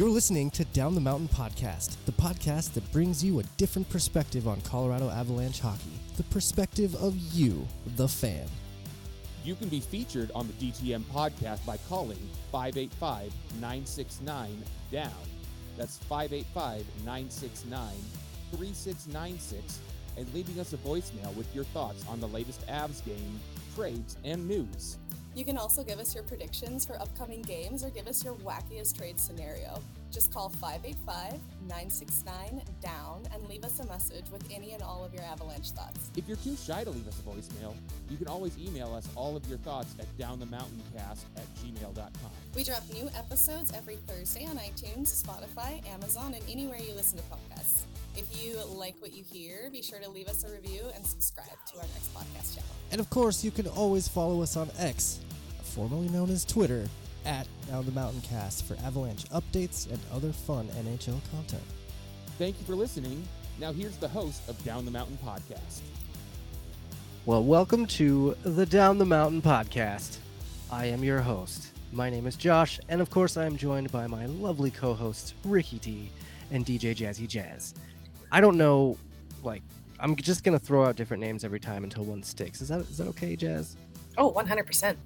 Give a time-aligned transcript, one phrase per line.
[0.00, 4.48] You're listening to Down the Mountain Podcast, the podcast that brings you a different perspective
[4.48, 5.92] on Colorado Avalanche hockey.
[6.16, 8.46] The perspective of you, the fan.
[9.44, 12.16] You can be featured on the DTM podcast by calling
[12.50, 13.30] 585
[13.60, 15.10] 969 DOWN.
[15.76, 17.92] That's 585 969
[18.52, 19.80] 3696
[20.16, 23.38] and leaving us a voicemail with your thoughts on the latest Avs game,
[23.76, 24.96] trades, and news.
[25.40, 28.98] You can also give us your predictions for upcoming games or give us your wackiest
[28.98, 29.80] trade scenario.
[30.12, 35.14] Just call 585 969 DOWN and leave us a message with any and all of
[35.14, 36.10] your Avalanche thoughts.
[36.14, 37.72] If you're too shy to leave us a voicemail,
[38.10, 42.30] you can always email us all of your thoughts at downthemountaincast at gmail.com.
[42.54, 47.24] We drop new episodes every Thursday on iTunes, Spotify, Amazon, and anywhere you listen to
[47.24, 47.84] podcasts.
[48.16, 51.46] If you like what you hear, be sure to leave us a review and subscribe
[51.72, 52.70] to our next podcast channel.
[52.90, 55.20] And of course, you can always follow us on X,
[55.80, 56.86] formerly known as Twitter,
[57.24, 61.62] at Down the Mountain Cast for Avalanche updates and other fun NHL content.
[62.36, 63.26] Thank you for listening.
[63.58, 65.80] Now, here's the host of Down the Mountain Podcast.
[67.24, 70.18] Well, welcome to the Down the Mountain Podcast.
[70.70, 71.68] I am your host.
[71.94, 75.32] My name is Josh, and of course, I am joined by my lovely co hosts,
[75.46, 76.10] Ricky T
[76.50, 77.72] and DJ Jazzy Jazz.
[78.30, 78.98] I don't know,
[79.42, 79.62] like,
[79.98, 82.60] I'm just gonna throw out different names every time until one sticks.
[82.60, 83.78] Is that is that okay, Jazz?
[84.18, 84.96] Oh, 100%.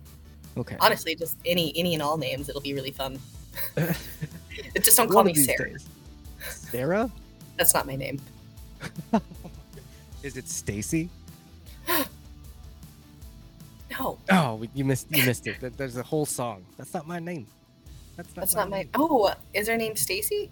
[0.57, 0.77] Okay.
[0.81, 2.49] Honestly, just any any and all names.
[2.49, 3.19] It'll be really fun.
[4.81, 5.71] just don't call me Sarah.
[5.71, 5.87] days.
[6.49, 7.11] Sarah?
[7.57, 8.21] That's not my name.
[10.23, 11.09] Is it Stacy?
[14.01, 15.61] No, Oh, you missed you missed it.
[15.77, 16.65] There's a whole song.
[16.77, 17.47] That's not my name.
[18.17, 18.43] That's not.
[18.43, 18.89] that's not my.
[18.95, 20.51] Oh, is her name Stacy?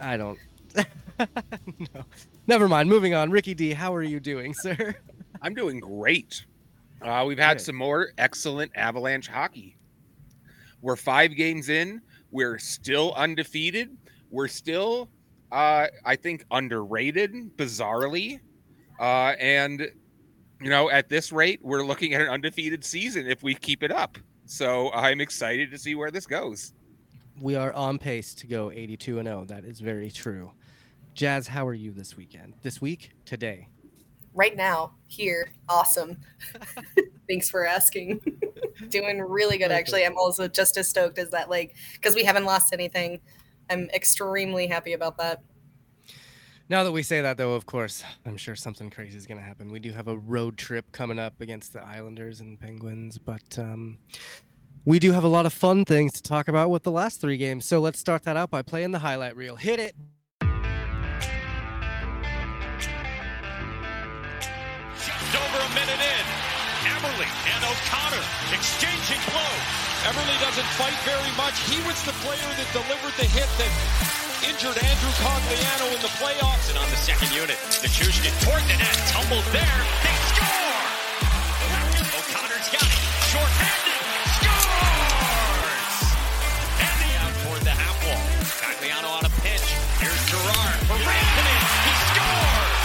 [0.00, 0.38] I don't.
[1.18, 2.04] no.
[2.46, 2.88] Never mind.
[2.88, 3.32] Moving on.
[3.32, 4.94] Ricky D, how are you doing, sir?
[5.42, 6.44] I'm doing great.
[7.04, 9.76] Uh, we've had some more excellent Avalanche hockey.
[10.80, 12.00] We're five games in.
[12.30, 13.96] We're still undefeated.
[14.30, 15.08] We're still,
[15.50, 18.40] uh, I think, underrated, bizarrely.
[18.98, 19.80] Uh, and,
[20.60, 23.90] you know, at this rate, we're looking at an undefeated season if we keep it
[23.90, 24.18] up.
[24.46, 26.72] So I'm excited to see where this goes.
[27.40, 29.44] We are on pace to go 82 and 0.
[29.46, 30.52] That is very true.
[31.14, 32.54] Jazz, how are you this weekend?
[32.62, 33.12] This week?
[33.24, 33.68] Today?
[34.34, 36.16] Right now, here, awesome.
[37.28, 38.20] Thanks for asking.
[38.88, 40.04] Doing really good, actually.
[40.04, 43.20] I'm also just as stoked as that, like, because we haven't lost anything.
[43.70, 45.42] I'm extremely happy about that.
[46.68, 49.44] Now that we say that, though, of course, I'm sure something crazy is going to
[49.44, 49.70] happen.
[49.70, 53.98] We do have a road trip coming up against the Islanders and Penguins, but um,
[54.84, 57.36] we do have a lot of fun things to talk about with the last three
[57.36, 57.66] games.
[57.66, 59.56] So let's start that out by playing the highlight reel.
[59.56, 59.94] Hit it.
[67.02, 68.22] Eberle and O'Connor
[68.54, 69.66] exchanging blows.
[70.06, 71.58] Eberle doesn't fight very much.
[71.66, 73.72] He was the player that delivered the hit that
[74.46, 76.70] injured Andrew Cogliano in the playoffs.
[76.70, 79.82] And on the second unit, Nichushkin toward the net, tumbled there.
[80.06, 80.78] They score!
[82.22, 83.02] O'Connor's got it.
[83.34, 83.98] Short-handed.
[84.38, 85.98] Scores!
[86.86, 88.22] And the out toward the half wall.
[88.62, 89.66] Cogliano on a pinch.
[89.98, 91.62] Here's Girard for Rantanen.
[91.82, 92.78] He scores!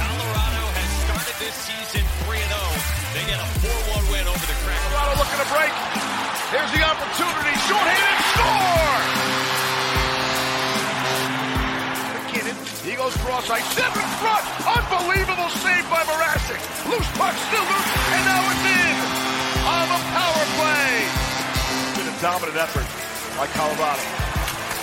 [0.00, 2.95] Colorado has started this season 3-0.
[3.16, 4.52] They get a 4-1 win over the.
[4.60, 5.72] Colorado looking to break.
[6.52, 7.54] Here's the opportunity.
[7.64, 9.00] Short-handed score!
[12.12, 12.56] MacKinnon.
[12.84, 13.64] Eagles cross-ice.
[13.72, 14.44] Seven front.
[14.68, 16.60] Unbelievable save by Mrazek.
[16.92, 17.32] Loose puck.
[17.48, 17.88] Still loose.
[18.12, 18.96] And now it's in.
[19.64, 20.92] On the power play.
[21.96, 22.84] Been a dominant effort
[23.40, 24.04] by Colorado.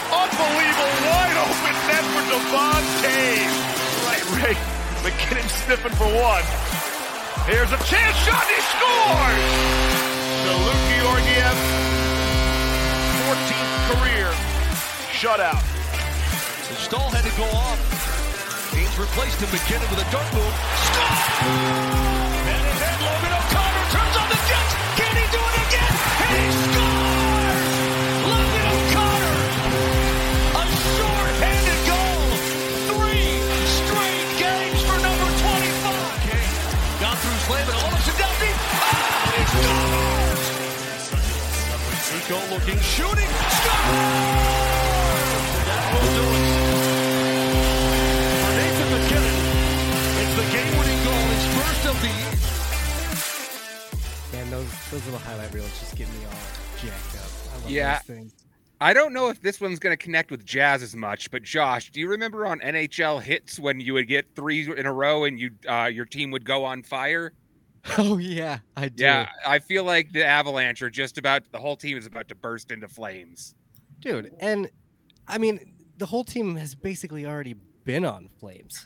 [0.10, 3.54] Unbelievable wide open net for Devon Cave.
[4.10, 4.58] Right, Ray.
[5.06, 6.93] MacKinnon sniffing for one.
[7.46, 8.48] Here's a chance shot.
[8.48, 9.84] He scores!
[10.44, 11.56] to Luke Georgiev,
[13.20, 14.32] 14th career
[15.12, 15.64] shutout.
[16.68, 17.80] The stall had to go off.
[18.72, 19.52] Haynes replaced him.
[19.52, 20.56] MacKinnon with a dart move.
[20.88, 21.44] Score!
[22.48, 24.74] And then Logan O'Connor turns on the Jets.
[25.00, 25.94] Can he do it again?
[26.28, 26.93] And he scores!
[42.24, 43.28] Nico looking, shooting.
[43.28, 43.74] Scores!
[45.68, 46.48] That will do it.
[48.40, 49.38] For Nathan MacKinnon,
[50.22, 52.34] it's the game-winning goal, his first of the year.
[54.42, 56.32] Man, those those little highlight reels just get me all
[56.82, 57.30] jacked up.
[57.52, 57.98] I love Yeah.
[57.98, 58.34] those things.
[58.80, 61.92] I don't know if this one's going to connect with Jazz as much, but Josh,
[61.92, 65.38] do you remember on NHL hits when you would get three in a row and
[65.40, 67.34] you uh, your team would go on fire?
[67.98, 69.04] Oh yeah, I do.
[69.04, 72.36] Yeah, I feel like the Avalanche are just about the whole team is about to
[72.36, 73.56] burst into flames.
[74.00, 74.32] dude.
[74.40, 74.70] And
[75.28, 75.60] I mean,
[75.98, 78.86] the whole team has basically already been on flames,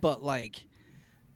[0.00, 0.64] but like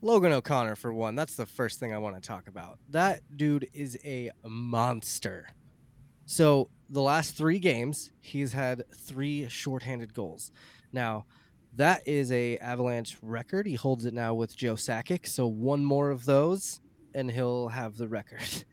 [0.00, 2.78] Logan O'Connor for one, that's the first thing I want to talk about.
[2.90, 5.48] That dude is a monster.
[6.24, 10.52] So the last three games, he's had three shorthanded goals.
[10.92, 11.26] Now,
[11.74, 13.66] that is a Avalanche record.
[13.66, 15.26] He holds it now with Joe Sakic.
[15.26, 16.80] So one more of those,
[17.14, 18.40] and he'll have the record.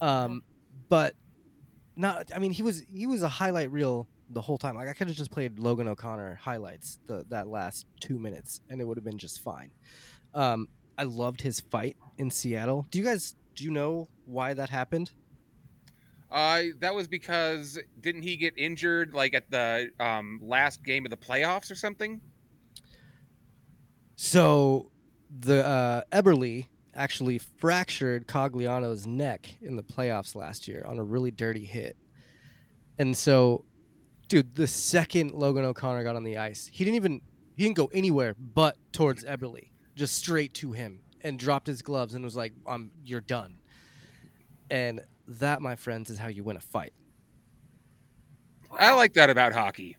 [0.00, 0.42] Um,
[0.88, 1.14] but
[1.94, 2.26] not.
[2.34, 4.74] I mean, he was he was a highlight reel the whole time.
[4.74, 8.80] Like I could have just played Logan O'Connor highlights the that last two minutes, and
[8.80, 9.70] it would have been just fine.
[10.34, 10.66] Um,
[10.98, 12.88] I loved his fight in Seattle.
[12.90, 15.12] Do you guys do you know why that happened?
[16.30, 21.10] Uh, that was because didn't he get injured like at the um, last game of
[21.10, 22.20] the playoffs or something?
[24.16, 24.90] So
[25.40, 31.30] the uh, Eberle actually fractured Cogliano's neck in the playoffs last year on a really
[31.30, 31.96] dirty hit.
[32.98, 33.64] And so,
[34.28, 37.20] dude, the second Logan O'Connor got on the ice, he didn't even
[37.56, 42.14] he didn't go anywhere but towards Eberle, just straight to him, and dropped his gloves
[42.14, 43.58] and was like, "I'm you're done."
[44.70, 46.92] And that, my friends, is how you win a fight.
[48.70, 49.96] I like that about hockey.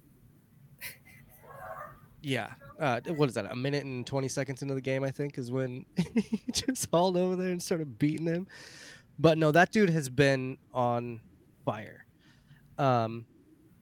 [2.21, 2.53] Yeah.
[2.79, 3.51] Uh, what is that?
[3.51, 5.85] A minute and 20 seconds into the game, I think, is when
[6.15, 8.47] he just hauled over there and started beating him.
[9.19, 11.21] But no, that dude has been on
[11.65, 12.05] fire.
[12.77, 13.25] Um,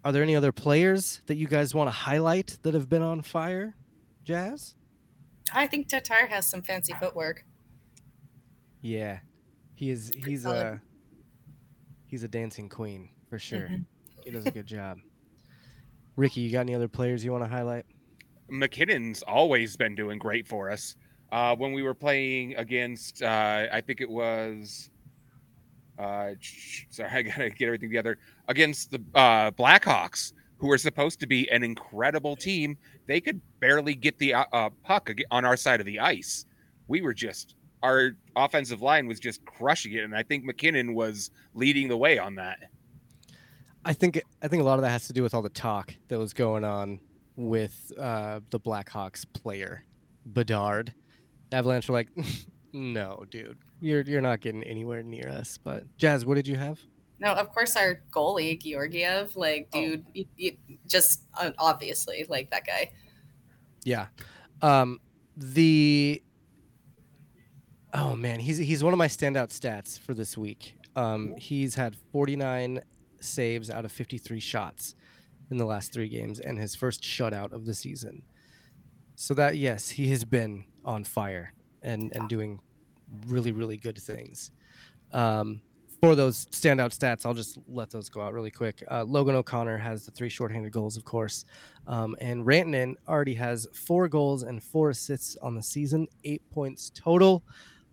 [0.03, 3.21] are there any other players that you guys want to highlight that have been on
[3.21, 3.75] fire,
[4.23, 4.75] Jazz?
[5.53, 7.45] I think Tatar has some fancy footwork.
[8.81, 9.19] Yeah.
[9.75, 10.79] He is he's a
[12.05, 13.69] he's a dancing queen for sure.
[13.69, 13.85] Mhm.
[14.23, 14.99] He does a good job.
[16.15, 17.85] Ricky, you got any other players you want to highlight?
[18.51, 20.95] MacKinnon's always been doing great for us.
[21.31, 24.89] Uh, when we were playing against, uh, I think it was,
[25.97, 26.31] uh,
[26.89, 28.17] sorry, I gotta get everything together.
[28.49, 32.77] Against the uh, Blackhawks, who were supposed to be an incredible team,
[33.07, 36.45] they could barely get the uh, uh, puck on our side of the ice.
[36.87, 41.31] We were just our offensive line was just crushing it, and I think MacKinnon was
[41.55, 42.59] leading the way on that.
[43.83, 45.95] I think I think a lot of that has to do with all the talk
[46.09, 46.99] that was going on
[47.35, 49.83] with uh, the Blackhawks player
[50.25, 50.93] Bedard.
[51.51, 52.09] Avalanche were like,
[52.73, 56.79] "No, dude, you're you're not getting anywhere near us." But Jazz, what did you have?
[57.19, 59.79] No, of course our goalie Georgiev, like Oh.
[59.79, 60.57] dude, you, you,
[60.87, 62.91] just uh, obviously like that guy.
[63.83, 64.07] Yeah,
[64.61, 64.99] um,
[65.37, 66.21] the
[67.93, 70.75] oh man, he's he's one of my standout stats for this week.
[70.95, 72.81] Um, he's had 49
[73.21, 74.95] saves out of 53 shots
[75.51, 78.23] in the last three games, and his first shutout of the season.
[79.15, 81.53] So that yes, he has been on fire
[81.83, 82.59] and and doing
[83.27, 84.51] really really good things.
[85.13, 85.61] Um,
[86.01, 88.83] for those standout stats, I'll just let those go out really quick.
[88.89, 91.45] Uh, Logan O'Connor has the three shorthanded goals, of course,
[91.85, 96.91] um, and Rantanen already has four goals and four assists on the season, eight points
[96.95, 97.43] total.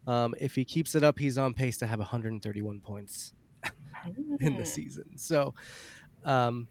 [0.06, 3.34] Um, if he keeps it up, he's on pace to have 131 points
[4.40, 5.18] in the season.
[5.18, 5.54] So
[6.24, 6.66] um,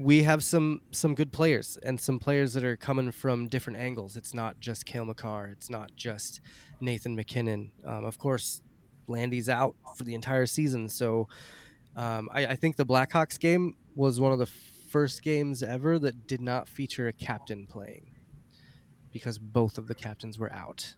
[0.00, 4.16] we have some some good players and some players that are coming from different angles.
[4.16, 5.48] It's not just Cale Makar.
[5.52, 6.40] It's not just
[6.80, 7.70] Nathan MacKinnon.
[7.86, 8.62] Um, of course,
[9.08, 10.88] Landy's out for the entire season.
[10.88, 11.28] So
[11.96, 14.48] um, I, I think the Blackhawks game was one of the
[14.88, 18.10] first games ever that did not feature a captain playing
[19.12, 20.94] because both of the captains were out,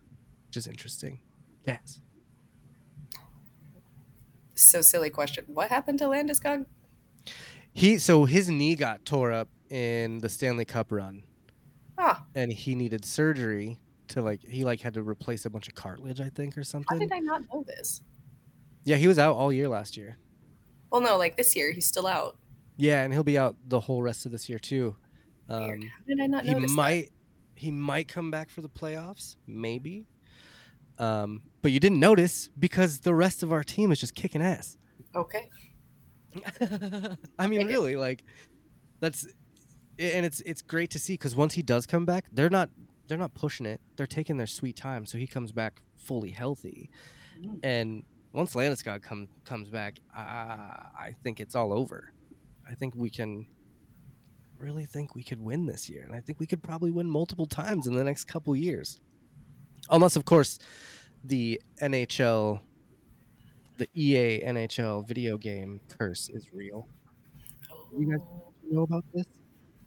[0.47, 1.19] which is interesting.
[1.67, 1.99] Yes.
[4.55, 5.45] So silly question.
[5.47, 6.65] What happened to Landis Landeskog?
[7.73, 11.23] He so his knee got tore up in the Stanley Cup run,
[11.97, 15.75] Ah, and he needed surgery to like he like had to replace a bunch of
[15.75, 16.97] cartilage, I think, or something.
[16.97, 18.01] how did I not know this?
[18.83, 20.17] Yeah, he was out all year last year.
[20.91, 22.37] Well, no, like this year he's still out.
[22.77, 24.95] Yeah, and he'll be out the whole rest of this year too.
[25.49, 25.75] Um, How
[26.07, 26.71] did I not he notice?
[26.71, 26.75] that?
[26.75, 27.09] might
[27.55, 30.05] he might come back for the playoffs, maybe.
[30.99, 34.77] Um, but you didn't notice because the rest of our team is just kicking ass.
[35.15, 35.49] Okay.
[37.39, 38.23] I mean, really, like
[38.99, 39.25] that's
[39.99, 42.69] and it's it's great to see because once he does come back, they're not
[43.07, 43.81] they're not pushing it.
[43.95, 46.89] They're taking their sweet time, so he comes back fully healthy.
[47.39, 47.59] Mm.
[47.63, 52.13] And once Landeskog come comes back, uh, I think it's all over.
[52.69, 53.45] I think we can
[54.57, 57.45] really think we could win this year, and I think we could probably win multiple
[57.45, 58.99] times in the next couple years,
[59.89, 60.59] unless, of course,
[61.23, 62.61] the NHL,
[63.77, 66.87] the EA NHL video game curse is real.
[67.97, 68.27] You guys-
[68.69, 69.25] know about this?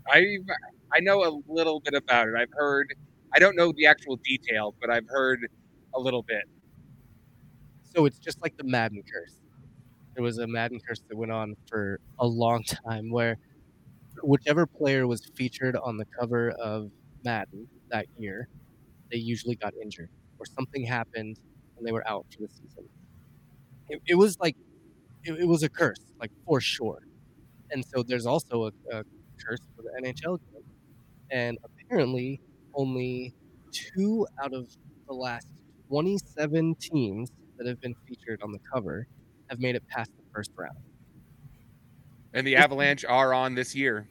[0.09, 0.39] I
[0.93, 2.35] I know a little bit about it.
[2.37, 2.95] I've heard.
[3.33, 5.49] I don't know the actual details, but I've heard
[5.95, 6.45] a little bit.
[7.83, 9.39] So it's just like the Madden curse.
[10.15, 13.39] There was a Madden curse that went on for a long time where
[14.23, 16.91] whichever player was featured on the cover of
[17.25, 18.49] Madden that year,
[19.11, 21.39] they usually got injured or something happened
[21.77, 22.89] and they were out for the season.
[23.89, 24.57] It, it was like
[25.25, 27.03] it, it was a curse, like for sure.
[27.71, 29.05] And so there's also a, a
[29.45, 30.63] curse for the NHL game,
[31.31, 32.41] and apparently
[32.75, 33.35] only
[33.73, 34.69] two out of
[35.07, 35.49] the last
[35.89, 39.07] 27 teams that have been featured on the cover
[39.49, 40.77] have made it past the first round.
[42.35, 44.09] And the Avalanche are on this year.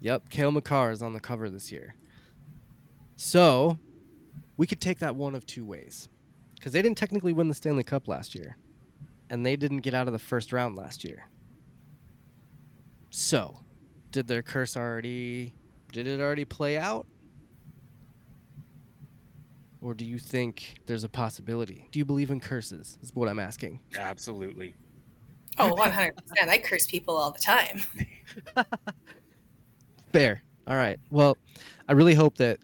[0.00, 1.94] Yep, Cale Makar is on the cover this year.
[3.16, 3.78] So
[4.56, 6.08] we could take that one of two ways.
[6.54, 8.56] Because they didn't technically win the Stanley Cup last year.
[9.30, 11.28] And they didn't get out of the first round last year.
[13.10, 13.58] So,
[14.12, 15.54] did their curse already
[15.92, 17.06] did it already play out?
[19.80, 21.88] Or do you think there's a possibility?
[21.92, 22.98] Do you believe in curses?
[23.02, 23.80] Is what I'm asking.
[23.96, 24.74] Absolutely.
[25.58, 26.12] Oh, 100%.
[26.48, 27.82] I curse people all the time.
[30.12, 30.42] Fair.
[30.66, 30.98] All right.
[31.10, 31.38] Well,
[31.88, 32.58] I really hope that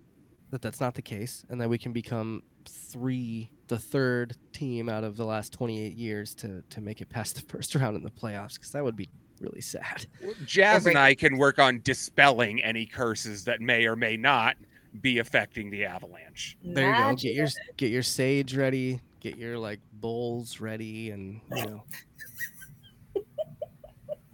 [0.50, 5.02] that that's not the case and that we can become three the third team out
[5.02, 8.10] of the last 28 years to to make it past the first round in the
[8.10, 9.08] playoffs cuz that would be
[9.40, 10.06] really sad.
[10.44, 10.98] Jazz and.
[10.98, 14.56] I can work on dispelling any curses that may or may not
[15.00, 16.58] be affecting the Avalanche.
[16.62, 17.14] There you go.
[17.16, 17.48] Get your
[17.78, 21.82] get your sage ready, get your like bowls ready and, you know,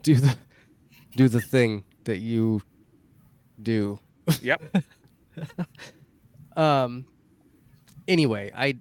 [0.03, 0.37] do the
[1.17, 2.61] do the thing that you
[3.63, 4.01] do.
[4.43, 4.85] Yep.
[6.57, 7.07] um
[8.09, 8.77] anyway i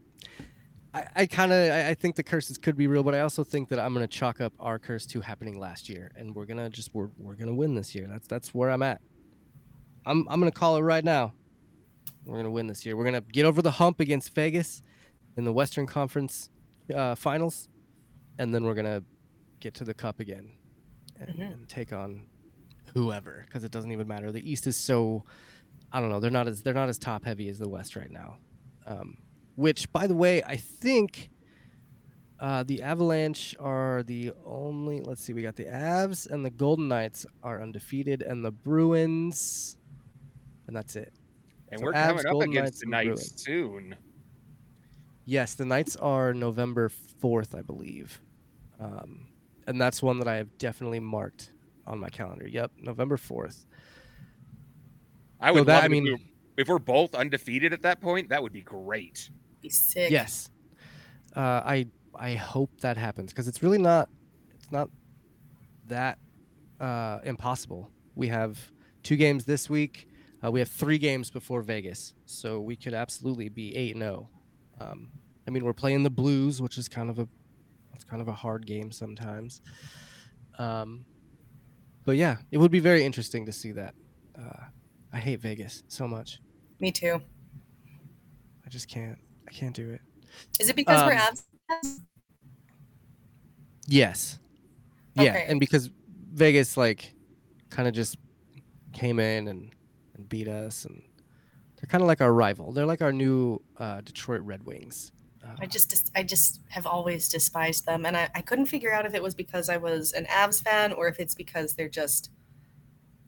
[1.15, 3.43] i, I kind of I, I think the curses could be real but i also
[3.43, 6.45] think that i'm going to chalk up our curse to happening last year and we're
[6.45, 9.01] going to just we're, we're going to win this year that's that's where i'm at
[10.05, 11.33] i'm i'm going to call it right now
[12.25, 14.81] we're going to win this year we're going to get over the hump against vegas
[15.37, 16.49] in the western conference
[16.95, 17.67] uh, finals
[18.39, 19.03] and then we're going to
[19.59, 20.51] get to the cup again
[21.19, 21.53] and, Mhm.
[21.53, 22.25] and take on
[22.93, 25.23] whoever because it doesn't even matter the east is so
[25.89, 26.19] I don't know.
[26.19, 28.35] They're not as they're not as top heavy as the West right now.
[28.85, 29.15] Um,
[29.57, 31.29] which, by the way, I think
[32.39, 35.01] uh, the Avalanche are the only.
[35.01, 39.75] Let's see, we got the Avs and the Golden Knights are undefeated, and the Bruins,
[40.67, 41.11] and that's it.
[41.69, 43.95] And So we're Avs, coming up Golden against Knights, the Knights soon.
[45.25, 48.21] Yes, the Knights are November fourth, I believe,
[48.79, 49.25] um,
[49.65, 51.51] and that's one that I have definitely marked
[51.87, 52.47] on my calendar.
[52.47, 53.65] Yep, November fourth.
[55.41, 56.19] I So would that- love I mean-
[56.57, 58.29] if we're both undefeated at that point.
[58.29, 59.29] That would be great.
[59.67, 60.11] Be sick.
[60.11, 60.49] Yes.
[61.35, 64.07] Uh, I I hope that happens because it's really not
[64.55, 64.89] it's not
[65.87, 66.19] that
[66.79, 67.91] uh, impossible.
[68.15, 68.57] We have
[69.03, 70.07] two games this week.
[70.41, 74.29] Uh, we have three games before Vegas, so we could absolutely be eight and zero.
[74.79, 75.09] Um,
[75.45, 77.27] I mean, we're playing the Blues, which is kind of a
[77.93, 79.61] it's kind of a hard game sometimes.
[80.57, 81.03] Um,
[82.05, 83.95] but yeah, it would be very interesting to see that.
[84.39, 84.63] Uh,
[85.11, 86.39] I hate Vegas so much.
[86.79, 87.21] Me too.
[88.65, 89.17] I just can't.
[89.47, 90.01] I can't do it.
[90.59, 92.01] Is it because we're Um, abs?
[93.87, 94.39] Yes.
[95.15, 95.45] Yeah, Okay.
[95.47, 95.89] and because
[96.33, 97.13] Vegas like
[97.69, 98.17] kind of just
[98.93, 99.71] came in and,
[100.15, 101.01] and beat us, and
[101.75, 102.71] they're kind of like our rival.
[102.71, 105.11] They're like our new uh, Detroit Red Wings.
[105.43, 109.05] Uh, I just, I just have always despised them, and I, I couldn't figure out
[109.05, 112.29] if it was because I was an Avs fan or if it's because they're just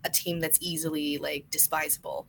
[0.04, 2.28] a team that's easily like despisable.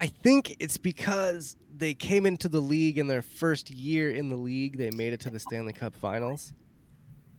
[0.00, 4.36] I think it's because they came into the league in their first year in the
[4.36, 4.78] league.
[4.78, 6.52] They made it to the Stanley Cup Finals,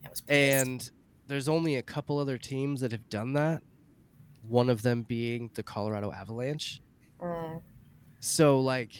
[0.04, 0.30] I was pissed.
[0.30, 0.92] and
[1.28, 3.62] there's only a couple other teams that have done that.
[4.48, 6.82] One of them being the Colorado Avalanche.
[7.20, 7.62] Mm.
[8.20, 8.92] So like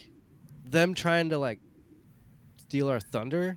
[0.64, 1.60] them trying to like
[2.56, 3.56] steal our thunder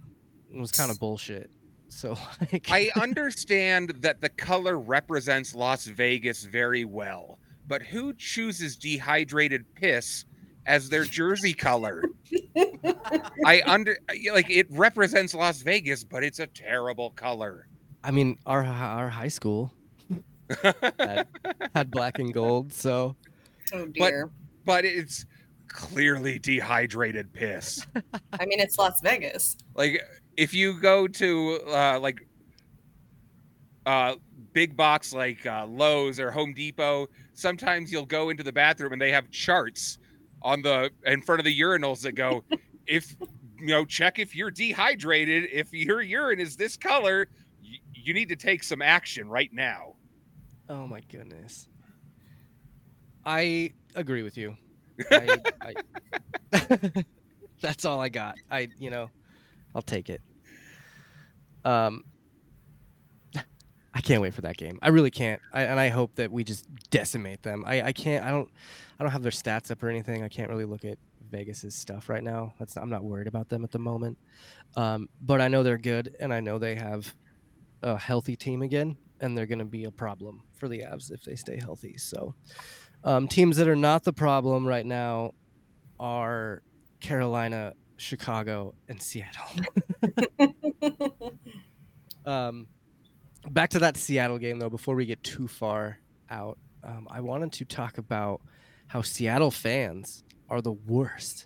[0.53, 1.50] was kind of bullshit.
[1.88, 2.17] So
[2.51, 9.65] like I understand that the color represents Las Vegas very well, but who chooses dehydrated
[9.74, 10.25] piss
[10.69, 12.03] as their jersey color?
[13.45, 13.97] I under
[14.31, 17.67] like it represents Las Vegas, but it's a terrible color.
[18.03, 19.73] I mean our our high school
[20.61, 21.27] had,
[21.75, 23.15] had black and gold, so
[23.73, 24.31] oh dear.
[24.63, 25.25] but it's
[25.67, 27.85] clearly dehydrated piss.
[28.39, 29.57] I mean, it's Las Vegas.
[29.75, 30.01] like
[30.38, 32.27] if you go to uh like
[33.85, 34.15] uh
[34.53, 39.01] big box like uh Lowe's or Home Depot, sometimes you'll go into the bathroom and
[39.01, 39.97] they have charts
[40.41, 42.43] on the in front of the urinals that go
[42.88, 43.15] if
[43.60, 47.27] you know check if you're dehydrated, if your urine is this color,
[47.62, 49.96] y- you need to take some action right now.
[50.69, 51.67] oh my goodness.
[53.25, 54.55] I agree with you.
[55.12, 55.39] I,
[56.53, 57.05] I,
[57.62, 58.36] that's all I got.
[58.50, 59.10] I you know,
[59.75, 60.22] I'll take it.
[61.65, 62.03] Um
[63.93, 64.79] I can't wait for that game.
[64.81, 65.41] I really can't.
[65.53, 67.63] I, and I hope that we just decimate them.
[67.67, 68.24] I, I can't.
[68.25, 68.50] I don't.
[68.99, 70.23] I don't have their stats up or anything.
[70.23, 70.97] I can't really look at
[71.31, 72.53] Vegas's stuff right now.
[72.59, 74.17] That's I'm not worried about them at the moment.
[74.75, 77.13] Um, but I know they're good, and I know they have
[77.81, 81.23] a healthy team again, and they're going to be a problem for the Avs if
[81.23, 81.97] they stay healthy.
[81.97, 82.35] So,
[83.03, 85.33] um, teams that are not the problem right now
[85.99, 86.61] are
[86.99, 89.47] Carolina, Chicago, and Seattle.
[92.25, 92.67] um,
[93.49, 94.69] back to that Seattle game though.
[94.69, 98.41] Before we get too far out, um, I wanted to talk about
[98.89, 101.46] how Seattle fans are the worst.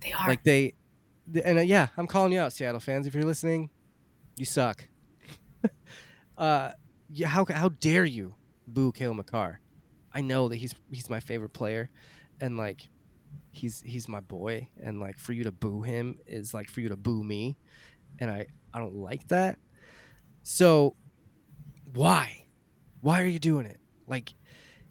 [0.00, 0.28] They are.
[0.28, 0.74] Like they,
[1.32, 3.06] th- and uh, yeah, I'm calling you out, Seattle fans.
[3.06, 3.70] If you're listening,
[4.36, 4.86] you suck.
[6.38, 6.70] uh,
[7.10, 8.34] yeah, how how dare you
[8.68, 9.60] boo Cale Makar?
[10.12, 11.90] I know that he's he's my favorite player,
[12.40, 12.88] and like,
[13.50, 16.88] he's he's my boy, and like for you to boo him is like for you
[16.88, 17.56] to boo me,
[18.20, 19.58] and I I don't like that.
[20.44, 20.94] So,
[21.92, 22.44] why,
[23.00, 23.80] why are you doing it?
[24.06, 24.32] Like,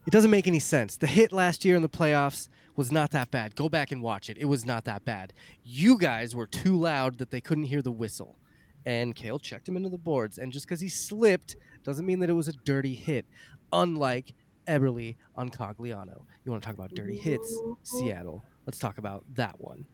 [0.05, 0.97] it doesn't make any sense.
[0.97, 3.55] The hit last year in the playoffs was not that bad.
[3.55, 4.38] Go back and watch it.
[4.38, 5.33] It was not that bad.
[5.63, 8.38] You guys were too loud that they couldn't hear the whistle.
[8.85, 10.38] And Cale checked him into the boards.
[10.38, 13.25] And just because he slipped doesn't mean that it was a dirty hit,
[13.74, 14.33] unlike
[14.67, 16.21] Eberle on Cogliano.
[16.43, 17.57] You want to talk about dirty hits?
[17.83, 18.43] Seattle.
[18.65, 19.85] Let's talk about that one.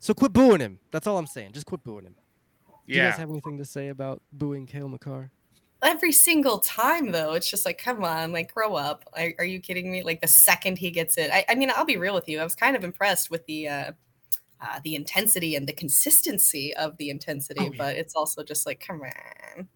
[0.00, 0.78] So quit booing him.
[0.90, 1.52] That's all I'm saying.
[1.52, 2.14] Just quit booing him.
[2.86, 5.30] Do you guys have anything to say about booing Cale Makar?
[5.82, 9.04] Every single time, though, it's just like, come on, like, grow up.
[9.16, 10.02] Are, are you kidding me?
[10.02, 12.40] Like, the second he gets it, I, I mean, I'll be real with you.
[12.40, 13.92] I was kind of impressed with the uh,
[14.60, 17.78] uh, the intensity and the consistency of the intensity, Oh, yeah.
[17.78, 19.68] but it's also just like, come on.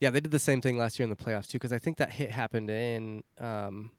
[0.00, 1.96] Yeah, they did the same thing last year in the playoffs too, because I think
[1.96, 3.90] that hit happened in um,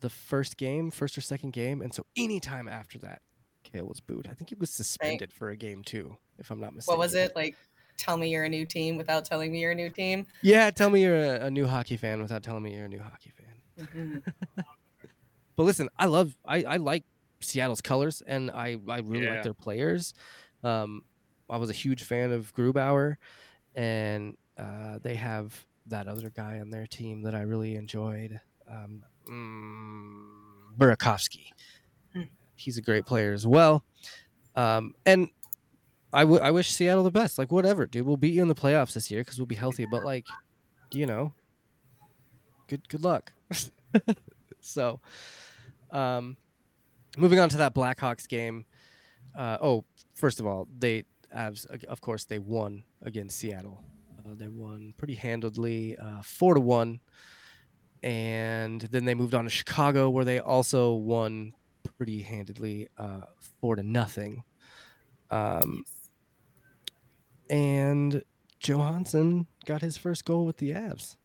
[0.00, 3.22] the first game, first or second game, and so anytime after that,
[3.62, 4.26] Cale was booed.
[4.28, 6.98] I think he was suspended for a game too, if I'm not mistaken.
[6.98, 7.36] What was it?
[7.36, 7.56] Like,
[8.00, 10.26] tell me you're a new team without telling me you're a new team.
[10.42, 13.00] Yeah, tell me you're a, a new hockey fan without telling me you're a new
[13.00, 13.86] hockey fan.
[13.94, 14.22] Mhm.
[15.56, 17.04] But listen, I love, I, I like
[17.42, 19.32] Seattle's colors, and I, I really Yeah.
[19.34, 20.14] like their players.
[20.64, 21.02] Um,
[21.50, 23.16] I was a huge fan of Grubauer,
[23.74, 29.04] and uh, they have that other guy on their team that I really enjoyed, um,
[29.28, 31.48] mm, Burakovsky.
[32.14, 32.22] Hmm.
[32.56, 33.84] He's a great player as well.
[34.54, 35.28] Um, and
[36.12, 37.38] I, w- I wish Seattle the best.
[37.38, 38.06] Like, whatever, dude.
[38.06, 39.86] We'll beat you in the playoffs this year because we'll be healthy.
[39.86, 40.26] But like,
[40.92, 41.32] you know,
[42.68, 43.32] good good luck.
[44.60, 45.00] so,
[45.92, 46.36] um,
[47.16, 48.64] moving on to that Blackhawks game.
[49.36, 53.84] Uh, oh, first of all, they of course, they won against Seattle.
[54.18, 57.00] Uh, they won pretty handedly, uh, four to one,
[58.02, 61.52] and then they moved on to Chicago, where they also won
[61.96, 63.22] pretty handedly, uh,
[63.60, 64.42] four to nothing.
[65.30, 65.84] Um,
[67.50, 68.22] and
[68.62, 71.16] Johansen got his first goal with the Avs.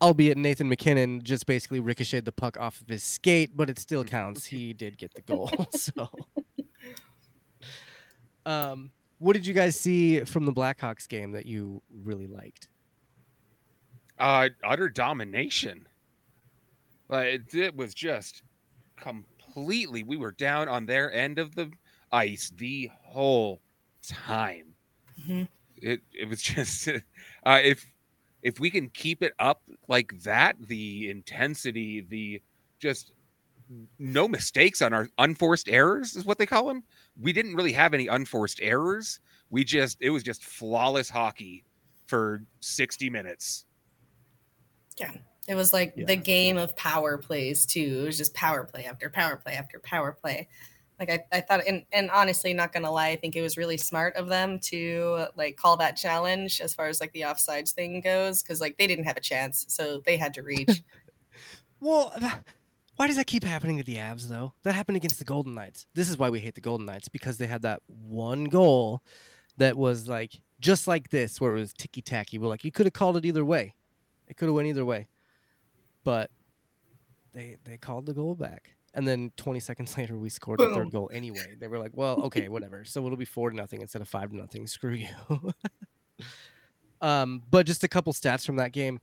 [0.00, 4.04] Albeit Nathan MacKinnon just basically ricocheted the puck off of his skate, but it still
[4.04, 4.44] counts.
[4.44, 5.50] He did get the goal.
[5.72, 6.08] so,
[8.46, 12.68] um, what did you guys see from the Blackhawks game that you really liked?
[14.18, 15.86] Uh, utter domination.
[17.08, 18.42] Like it, it was just
[18.96, 20.02] completely.
[20.02, 21.70] We were down on their end of the
[22.12, 23.62] ice the whole
[24.02, 24.74] time.
[25.20, 25.48] Mhm.
[25.76, 27.86] It it was just uh, if
[28.42, 32.42] if we can keep it up like that, the intensity, the
[32.80, 33.12] just
[33.98, 36.84] no mistakes on our unforced errors is what they call them.
[37.20, 39.20] We didn't really have any unforced errors.
[39.50, 41.64] We just it was just flawless hockey
[42.06, 43.64] for 60 minutes.
[44.98, 45.12] Yeah.
[45.48, 46.06] It was like Yeah.
[46.06, 48.00] the game of power plays too.
[48.02, 50.48] It was just power play after power play after power play.
[51.02, 53.76] Like I, I thought and, and honestly, not gonna lie, I think it was really
[53.76, 58.00] smart of them to like call that challenge as far as like the offsides thing
[58.00, 60.82] goes, because like they didn't have a chance, so they had to reach.
[61.80, 62.14] Well,
[62.94, 64.52] why does that keep happening to the Avs though?
[64.62, 65.86] That happened against the Golden Knights.
[65.94, 69.02] This is why we hate the Golden Knights because they had that one goal
[69.56, 72.38] that was like just like this, where it was ticky tacky.
[72.38, 73.74] We're like, you could have called it either way.
[74.28, 75.08] It could have went either way,
[76.04, 76.30] but
[77.34, 80.74] they they called the goal back, and then 20 seconds later we scored the Boom.
[80.74, 81.56] third goal anyway.
[81.58, 82.84] They were like, well, okay, whatever.
[82.84, 84.66] So it'll be four to nothing instead of five to nothing.
[84.68, 85.52] Screw you.
[87.00, 89.00] um, but just a couple stats from that game.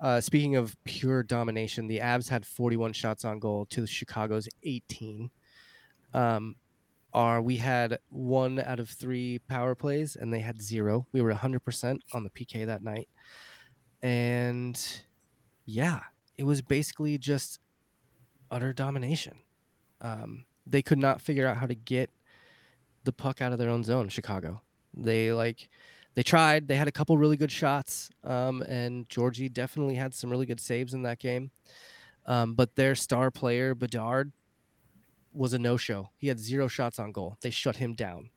[0.00, 4.48] Uh, speaking of pure domination, the Avs had 41 shots on goal to the Chicago's
[4.64, 5.30] 18.
[6.12, 6.56] Um,
[7.14, 11.06] our, we had one out of three power plays, and they had zero.
[11.12, 13.08] We were 100% on the PK that night.
[14.02, 14.80] And
[15.66, 16.00] yeah,
[16.36, 17.60] it was basically just
[18.52, 19.34] utter domination.
[20.00, 22.10] Um, they could not figure out how to get
[23.04, 24.62] the puck out of their own zone, Chicago.
[24.94, 25.68] They like
[26.14, 26.68] they tried.
[26.68, 30.60] They had a couple really good shots, um, and Georgie definitely had some really good
[30.60, 31.50] saves in that game.
[32.26, 34.30] Um, but their star player Bedard
[35.32, 36.10] was a no-show.
[36.18, 37.36] He had zero shots on goal.
[37.40, 38.30] They shut him down,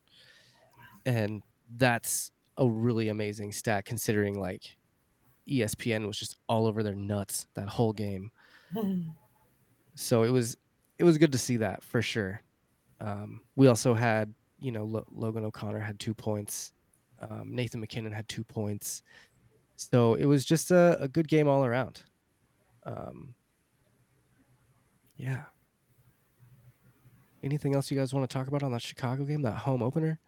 [1.06, 1.44] and
[1.78, 4.78] that's a really amazing stat considering like
[5.48, 8.32] ESPN was just all over their nuts that whole game.
[9.96, 10.58] So it was
[11.00, 12.42] it was good to see that for sure.
[13.02, 16.74] Um, we also had you know Lo- Logan O'Connor had two points,
[17.20, 19.02] um, Nathan MacKinnon had two points,
[19.76, 22.02] so it was just a, a good game all around.
[22.84, 23.34] Um,
[25.18, 25.44] yeah.
[27.44, 30.20] Anything else you guys want to talk about on that Chicago game, that home opener?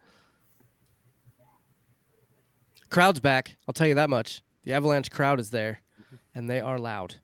[2.90, 3.56] Crowd's back.
[3.66, 4.42] I'll tell you that much.
[4.64, 5.80] The Avalanche crowd is there,
[6.34, 7.16] and they are loud,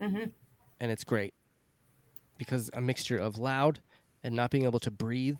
[0.00, 0.32] Mhm.
[0.80, 1.34] and it's great
[2.38, 3.80] because a mixture of loud
[4.22, 5.36] and not being able to breathe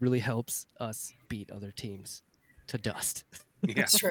[0.00, 2.22] really helps us beat other teams
[2.68, 3.24] to dust.
[3.66, 3.84] Yeah.
[3.84, 4.10] It's true.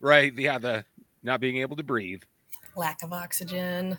[0.00, 0.34] Right.
[0.38, 0.58] Yeah.
[0.58, 0.84] The
[1.22, 2.20] not being able to breathe.
[2.76, 3.96] Lack of oxygen.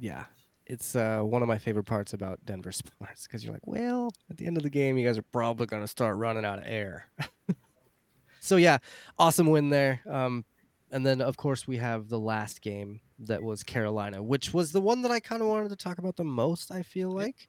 [0.00, 0.24] yeah,
[0.64, 4.38] it's uh, one of my favorite parts about Denver sports because you're like, well, at
[4.38, 6.64] the end of the game, you guys are probably going to start running out of
[6.66, 7.06] air.
[8.40, 8.78] so yeah,
[9.18, 10.00] awesome win there.
[10.08, 10.46] Um,
[10.90, 14.80] and then of course we have the last game that was Carolina, which was the
[14.80, 16.70] one that I kind of wanted to talk about the most.
[16.70, 17.48] I feel like,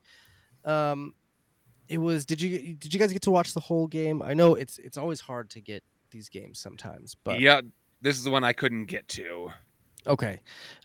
[0.66, 1.14] um,
[1.90, 2.26] it was.
[2.26, 4.22] Did you did you guys get to watch the whole game?
[4.22, 7.62] I know it's it's always hard to get these games sometimes, but yeah.
[8.02, 9.50] This is the one I couldn't get to.
[10.06, 10.42] Okay.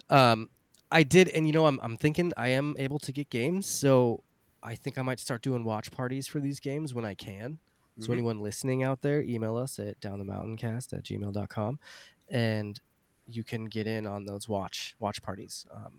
[0.09, 0.49] Um,
[0.93, 4.23] I did, and you know, I'm I'm thinking I am able to get games, so
[4.63, 7.59] I think I might start doing watch parties for these games when I can.
[7.99, 8.13] So Mhm.
[8.13, 11.81] anyone listening out there, email us at downthemountaincast at gmail.com
[12.29, 12.81] and
[13.29, 15.67] you can get in on those watch watch parties.
[15.75, 15.93] Um,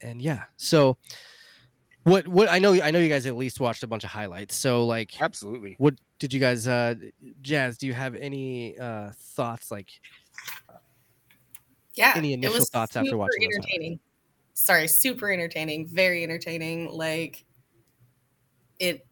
[0.00, 0.96] and yeah, so
[2.04, 4.54] what what I know I know you guys at least watched a bunch of highlights.
[4.56, 5.74] So like Absolutely.
[5.78, 6.94] what did you guys uh
[7.42, 9.90] Jazz, do you have any uh thoughts like
[11.94, 12.12] Yeah.
[12.14, 13.74] Any it initial was thoughts after watching those highlights?
[13.74, 14.00] entertaining.
[14.54, 16.90] Sorry, super entertaining, very entertaining.
[16.90, 17.44] Like
[18.78, 19.06] it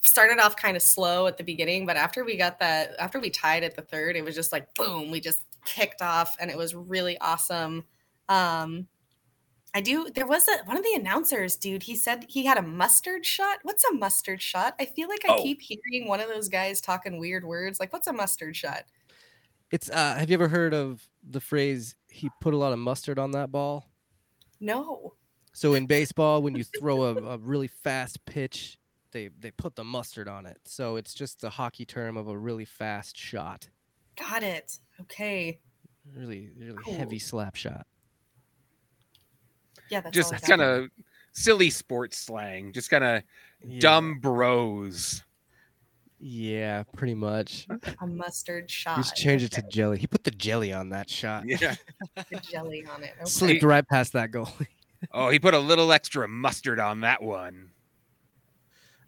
[0.00, 3.30] started off kind of slow at the beginning, but after we got that, after we
[3.30, 6.56] tied at the third, it was just like boom, we just kicked off, and it
[6.56, 7.84] was really awesome.
[8.28, 8.88] Um,
[9.74, 10.08] I do.
[10.14, 11.82] There was a one of the announcers, dude.
[11.82, 13.58] He said he had a mustard shot.
[13.64, 14.74] What's a mustard shot?
[14.78, 15.42] I feel like I Oh.
[15.42, 17.80] keep hearing one of those guys talking weird words.
[17.80, 18.84] Like, what's a mustard shot?
[19.72, 23.18] It's uh have you ever heard of the phrase he put a lot of mustard
[23.18, 23.90] on that ball?
[24.60, 25.14] No.
[25.52, 28.78] So in baseball when you throw a, a really fast pitch,
[29.10, 30.58] they they put the mustard on it.
[30.64, 33.68] So it's just the hockey term of a really fast shot.
[34.16, 34.78] Got it.
[35.02, 35.60] Okay.
[36.14, 36.94] Really really Cool.
[36.94, 37.86] heavy slap shot.
[39.90, 40.88] Yeah, that's Just all kind of
[41.32, 42.72] silly sports slang.
[42.72, 43.22] Just kind of
[43.66, 43.80] Yeah.
[43.80, 45.22] dumb bros.
[46.18, 47.66] Yeah, pretty much.
[48.00, 48.96] a mustard shot.
[48.96, 49.98] Just change it to jelly.
[49.98, 51.44] He put the jelly on that shot.
[51.46, 51.74] Yeah.
[52.30, 53.12] the jelly on it.
[53.16, 53.24] Okay.
[53.26, 54.66] Slipped right past that goalie.
[55.12, 57.70] Oh, he put a little extra mustard on that one.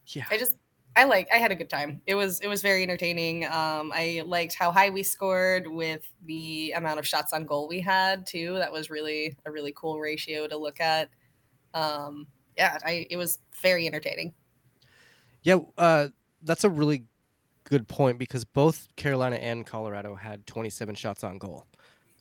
[0.09, 0.25] yeah.
[0.31, 0.55] I just
[0.97, 2.01] I like I had a good time.
[2.07, 3.45] It was it was very entertaining.
[3.45, 7.81] Um I liked how high we scored with the amount of shots on goal we
[7.81, 8.55] had too.
[8.55, 11.11] That was really a really cool ratio to look at.
[11.75, 14.35] Um yeah, I it was very entertaining.
[15.43, 16.09] Yeah, uh,
[16.43, 17.05] that's a really
[17.65, 21.67] good point because both Carolina and Colorado had 27 shots on goal.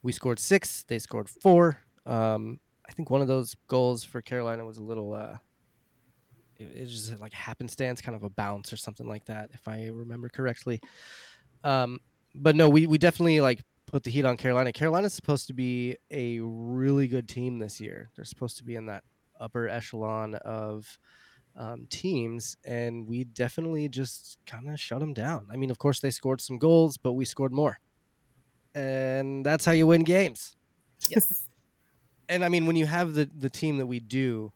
[0.04, 1.80] We scored six, they scored four.
[2.06, 5.38] Um, I think one of those goals for Carolina was a little, uh,
[6.58, 9.88] it, it just like happenstance, kind of a bounce or something like that, if I
[9.88, 10.82] remember correctly.
[11.64, 12.00] Um,
[12.34, 14.72] but no, we, we definitely like put the heat on Carolina.
[14.74, 18.10] Carolina's supposed to be a really good team this year.
[18.16, 19.04] They're supposed to be in that
[19.40, 20.98] upper echelon of
[21.56, 25.48] um, teams, and we definitely just kind of shut them down.
[25.52, 27.80] I mean, of course, they scored some goals, but we scored more,
[28.74, 30.56] and that's how you win games.
[31.10, 31.48] Yes.
[32.28, 34.52] And I mean, when you have the the team that we do,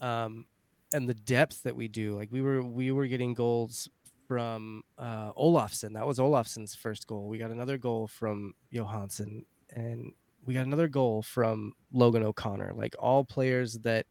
[0.00, 0.46] um,
[0.92, 3.88] and the depth that we do, like we were we were getting goals
[4.26, 5.94] from uh, Olofsson.
[5.94, 7.28] That was Olofsson's first goal.
[7.28, 10.12] We got another goal from Johansen, and
[10.44, 12.72] we got another goal from Logan O'Connor.
[12.74, 14.06] Like all players that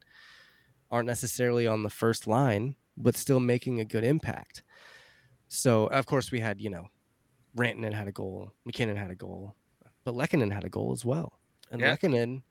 [0.92, 4.64] aren't necessarily on the first line, but still making a good impact.
[5.48, 6.88] So of course we had, you know,
[7.58, 9.56] Rantanen had a goal, MacKinnon had a goal,
[10.04, 11.40] but Lehkonen had a goal as well.
[11.72, 11.96] And Yeah.
[11.96, 12.44] Lehkonen,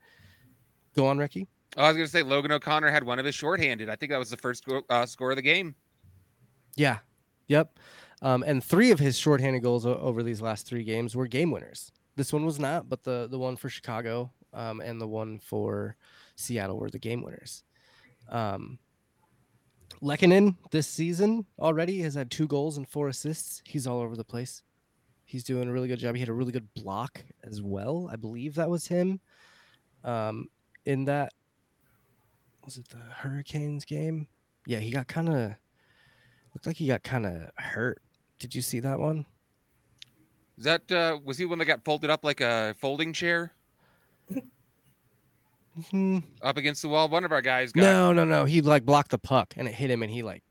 [0.95, 1.47] go on, Ricky.
[1.77, 3.89] Oh, I was going to say Logan O'Connor had one of his shorthanded.
[3.89, 5.75] I think that was the first go- uh, score of the game.
[6.75, 6.97] Yeah.
[7.47, 7.77] Yep.
[8.21, 11.91] Um, and three of his shorthanded goals over these last three games were game winners.
[12.15, 15.95] This one was not, but the the one for Chicago um, and the one for
[16.35, 17.63] Seattle were the game winners.
[18.29, 18.77] Um,
[20.01, 23.61] Lehkonen this season already has had two goals and four assists.
[23.65, 24.63] He's all over the place.
[25.25, 26.15] He's doing a really good job.
[26.15, 28.09] He had a really good block as well.
[28.11, 29.19] I believe that was him.
[30.03, 30.47] Um,
[30.85, 31.33] in that
[32.65, 34.27] was it the Hurricanes game?
[34.65, 35.53] Yeah, he got kind of
[36.53, 38.01] looked like he got kind of hurt.
[38.39, 39.25] Did you see that one?
[40.57, 43.53] Is that uh was he one that got folded up like a folding chair
[45.91, 46.19] Hmm.
[46.41, 47.07] up against the wall?
[47.07, 48.43] One of our guys got No, no, no.
[48.45, 50.43] He like blocked the puck and it hit him, and he like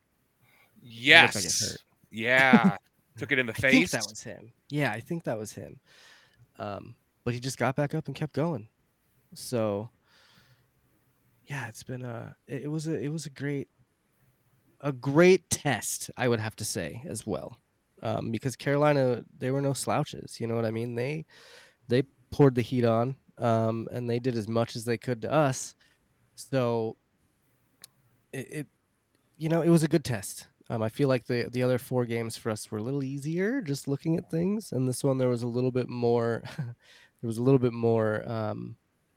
[0.83, 1.35] yes.
[1.35, 1.83] like hurt.
[2.11, 2.77] Yeah.
[3.19, 3.91] Took it in the I think face.
[3.91, 4.53] that was him.
[4.71, 5.81] Yeah, I think that was him.
[6.59, 6.95] Um,
[7.25, 8.69] but he just got back up and kept going.
[9.35, 9.91] So
[11.49, 13.69] yeah, it's been a it, was a it was a great
[14.81, 17.59] a great test, I would have to say as well.
[18.03, 20.95] Um, because Carolina they were no slouches, you know what I mean?
[20.95, 21.25] They
[21.89, 25.33] they poured the heat on um, and they did as much as they could to
[25.33, 25.75] us.
[26.35, 26.97] So
[28.33, 28.67] it, it
[29.37, 30.49] you know, it was a good test.
[30.71, 33.63] Um, I feel like the the other four games for us were a little easier,
[33.63, 36.43] just looking at things, and this one there was a little bit more.
[36.57, 38.77] there was a little bit more, um,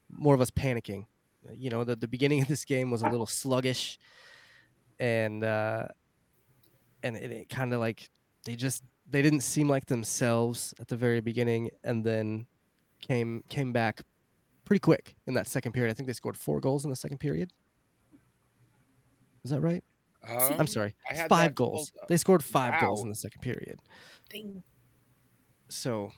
[0.09, 1.05] more of us panicking.
[1.55, 3.97] You know, the the beginning of this game was a little sluggish,
[4.99, 5.87] and uh,
[7.03, 8.09] and it, it kind of like
[8.45, 12.45] they just they didn't seem like themselves at the very beginning, and then
[13.01, 14.01] came came back
[14.65, 15.91] pretty quick in that second period.
[15.91, 17.51] I think they scored four goals in the second period.
[19.43, 19.83] Is that right?
[20.23, 20.93] I'm Um, sorry,
[21.27, 21.89] five goals.
[21.89, 22.07] pulled.
[22.07, 23.79] They scored five goals in the second period.
[24.29, 24.61] Ding.
[25.67, 26.11] So,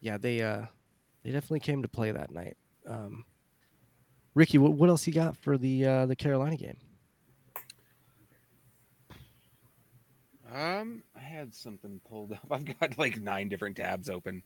[0.00, 0.66] yeah, they uh,
[1.24, 2.56] they definitely came to play that night.
[2.86, 3.24] Um,
[4.34, 6.76] Ricky, what, what else you got for the uh, the Carolina game?
[10.52, 12.40] Um, I had something pulled up.
[12.50, 14.42] I've got like nine different tabs open.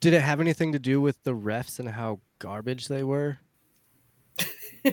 [0.00, 3.38] Did it have anything to do with the refs and how garbage they were?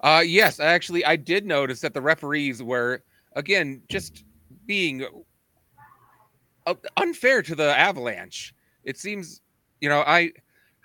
[0.00, 3.02] Uh, yes, actually, I did notice that the referees were
[3.34, 4.24] again just
[4.66, 5.04] being
[6.66, 8.54] uh, unfair to the Avalanche.
[8.84, 9.40] It seems,
[9.80, 10.32] you know, I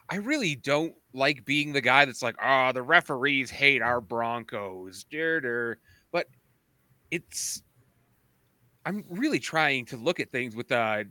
[0.10, 5.06] I really don't like being the guy that's like, oh, the referees hate our Broncos,
[5.10, 5.78] dear.
[6.12, 6.28] But
[7.10, 7.64] it's,
[8.86, 11.04] I'm really trying to look at things with uh,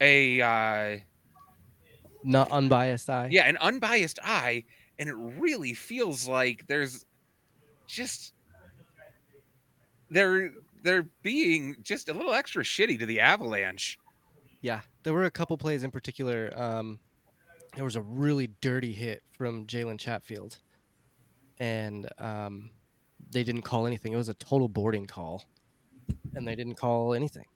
[0.00, 0.98] a uh,
[2.24, 3.28] Not unbiased eye.
[3.30, 4.64] yeah, an unbiased eye,
[4.98, 7.04] and it really feels like there's
[7.86, 8.32] just
[10.10, 10.50] they're
[10.82, 13.98] they're being just a little extra shitty to the Avalanche.
[14.60, 16.52] Yeah, there were a couple plays in particular.
[16.56, 16.98] Um,
[17.74, 20.58] there was a really dirty hit from Jalen Chatfield,
[21.58, 22.70] and um,
[23.30, 24.12] they didn't call anything.
[24.12, 25.44] It was a total boarding call,
[26.34, 27.46] and they didn't call anything.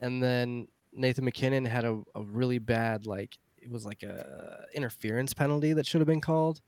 [0.00, 5.34] And then Nathan MacKinnon had a, a really bad like it was like a interference
[5.34, 6.60] penalty that should have been called.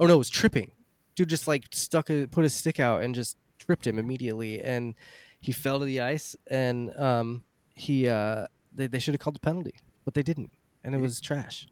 [0.00, 0.70] Oh no, it was tripping.
[1.14, 4.94] Dude just like stuck a put his stick out and just tripped him immediately, and
[5.40, 6.36] he fell to the ice.
[6.46, 9.74] And um, he uh, they, they should have called the penalty,
[10.04, 10.50] but they didn't,
[10.84, 11.66] and it was trash.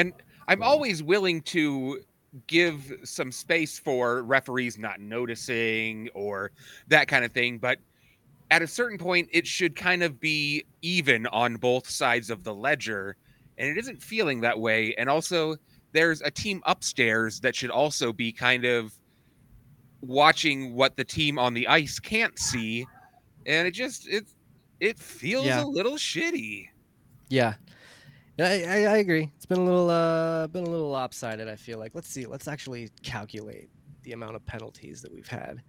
[0.00, 0.12] And
[0.48, 2.00] I'm always willing to
[2.46, 6.52] give some space for referees not noticing or
[6.88, 7.78] that kind of thing, but
[8.50, 12.54] at a certain point it should kind of be even on both sides of the
[12.54, 13.16] ledger
[13.58, 15.54] and it isn't feeling that way and also
[15.92, 18.92] there's a team upstairs that should also be kind of
[20.00, 22.86] watching what the team on the ice can't see
[23.46, 24.24] and it just it
[24.80, 25.62] it feels Yeah.
[25.62, 26.68] a little shitty
[27.28, 27.54] Yeah.
[28.40, 29.30] I, I, I agree.
[29.36, 31.94] It's been a little uh been a little lopsided, I feel like.
[31.94, 32.26] Let's see.
[32.26, 33.70] Let's actually calculate
[34.02, 35.62] the amount of penalties that we've had.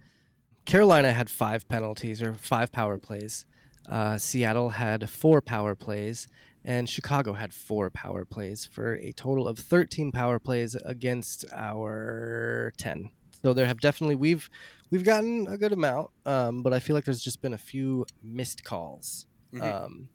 [0.64, 3.46] Carolina had five penalties or five power plays.
[3.88, 6.28] Uh, Seattle had four power plays,
[6.64, 12.72] and Chicago had four power plays for a total of 13 power plays against our
[12.78, 13.10] 10.
[13.42, 14.48] So there have definitely we've
[14.90, 18.06] we've gotten a good amount, um, but I feel like there's just been a few
[18.22, 19.26] missed calls.
[19.52, 19.62] Mhm.
[19.62, 20.08] Um,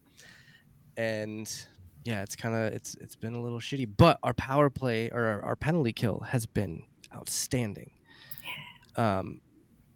[0.96, 1.67] and
[2.08, 3.89] yeah, it's kind of it's it's been a little shitty.
[3.98, 7.91] But our power play or our, our penalty kill has been outstanding.
[8.96, 9.41] Um,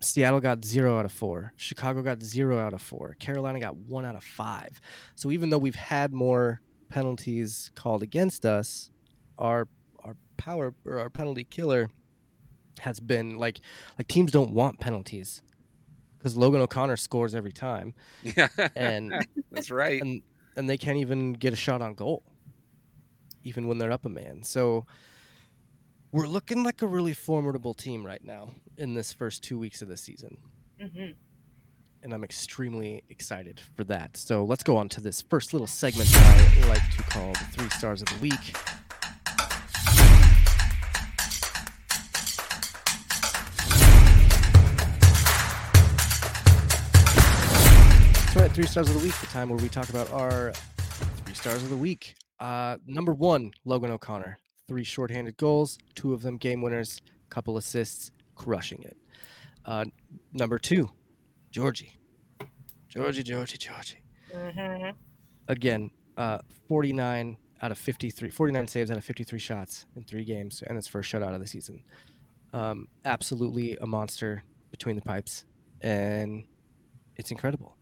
[0.01, 1.53] Seattle got zero out of four.
[1.55, 3.15] Chicago got zero out of four.
[3.19, 4.81] Carolina got one out of five.
[5.15, 8.91] So even though we've had more penalties called against us,
[9.37, 9.69] our
[10.03, 11.89] our power or our penalty killer
[12.79, 13.61] has been like
[13.97, 15.41] like teams don't want penalties
[16.17, 17.93] because Logan O'Connor scores every time,
[18.23, 20.21] yeah and that's right and
[20.55, 22.23] and they can't even get a shot on goal,
[23.43, 24.43] even when they're up a man.
[24.43, 24.85] So
[26.11, 29.87] we're looking like a really formidable team right now in this first two weeks of
[29.87, 30.37] the season,
[30.79, 31.15] Mhm.
[32.03, 34.17] and I'm extremely excited for that.
[34.17, 37.45] So let's go on to this first little segment that I like to call the
[37.51, 38.55] three stars of the week.
[48.41, 50.51] Right, three stars of the week, the time where we talk about our
[51.25, 52.15] three stars of the week.
[52.39, 54.39] Uh, number one, Logan O'Connor.
[54.67, 58.97] Three shorthanded goals, two of them game winners, couple assists, crushing it.
[59.63, 59.85] Uh,
[60.33, 60.89] number two,
[61.51, 61.99] Georgie.
[62.89, 64.01] Georgie, Georgie, Georgie.
[64.33, 64.95] Mhm.
[65.47, 70.63] Again, uh, 49 out of 53, 49 saves out of 53 shots in three games,
[70.63, 71.83] and it's his first shutout of the season.
[72.53, 75.45] Um, absolutely a monster between the pipes,
[75.81, 76.45] and
[77.17, 77.77] it's incredible.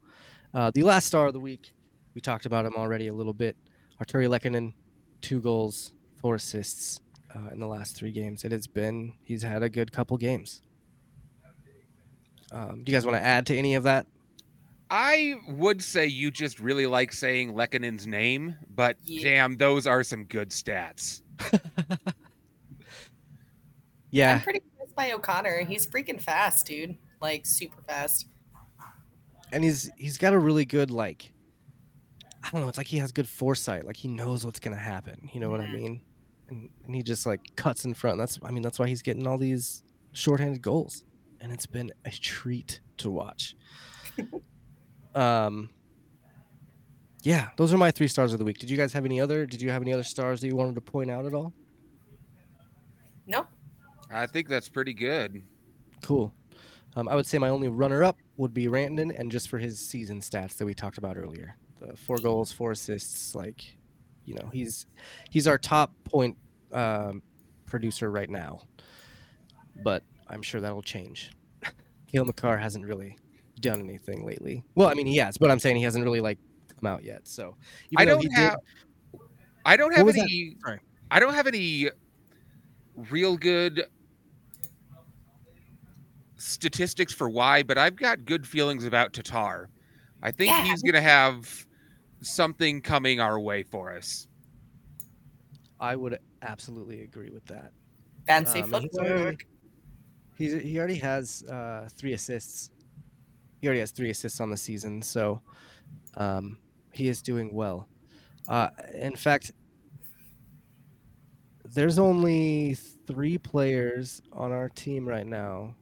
[0.54, 1.72] Uh, the last star of the week,
[2.16, 3.56] we talked about him already a little bit.
[4.02, 4.74] Artturi Lehkonen,
[5.22, 7.00] two goals, four assists
[7.36, 8.44] uh, in the last three games.
[8.44, 10.62] It has been, he's had a good couple games.
[12.52, 14.08] Um, do you guys want to add to any of that?
[14.90, 19.22] I would say you just really like saying Lehkonen's name, but Yeah.
[19.24, 21.22] damn, those are some good stats.
[24.12, 25.66] Yeah, I'm pretty impressed by O'Connor.
[25.66, 26.98] He's freaking fast, dude.
[27.22, 28.26] Like super fast.
[29.52, 31.32] And he's he's got a really good like
[32.44, 33.86] I don't know, it's like he has good foresight.
[33.86, 35.30] Like he knows what's gonna happen.
[35.34, 36.02] You know what I mean?
[36.50, 38.18] And, and he just like cuts in front.
[38.18, 39.84] That's I mean that's why he's getting all these
[40.14, 41.04] shorthanded goals,
[41.42, 43.56] and it's been a treat to watch.
[45.16, 45.70] um,
[47.22, 48.58] yeah, those are my three stars of the week.
[48.58, 49.46] Did you guys have any other?
[49.46, 51.54] Did you have any other stars that you wanted to point out at all?
[53.28, 53.46] No,
[54.10, 55.44] I think that's pretty good.
[56.02, 56.34] Cool.
[56.96, 60.22] Um, I would say my only runner-up would be Rantanen, and just for his season
[60.22, 63.36] stats that we talked about earlier, the four goals, four assists.
[63.36, 63.78] Like,
[64.26, 64.86] you know, he's
[65.30, 66.36] he's our top point
[66.74, 67.22] um,
[67.66, 68.62] producer right now,
[69.84, 71.32] but I'm sure that'll change.
[72.12, 73.18] Cale Makar hasn't really
[73.62, 74.64] done anything lately.
[74.76, 76.40] Well, I mean, he has, but I'm saying he hasn't really like
[76.80, 77.28] come out yet.
[77.28, 77.56] So
[77.92, 78.60] even I don't he did- have
[79.66, 80.58] I don't have any
[81.12, 81.90] I don't have any
[82.96, 83.86] real good
[86.40, 89.70] statistics for why, but I've got good feelings about Tatar.
[90.24, 90.64] I think Yeah.
[90.66, 91.66] he's going to have
[92.22, 94.28] something coming our way for us.
[95.80, 97.72] I would absolutely agree with that.
[98.28, 99.12] fancy Um, and he's footwork.
[99.22, 99.46] already-
[100.38, 102.70] He's he already has uh, three assists.
[103.60, 105.42] He already has three assists on the season, so
[106.16, 106.58] um,
[106.94, 107.90] he is doing well.
[108.48, 109.52] Uh, in fact,
[111.66, 112.76] there's only
[113.06, 115.76] three players on our team right now